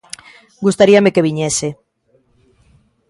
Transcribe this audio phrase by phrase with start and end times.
[0.65, 1.69] Gustaríame que viñese.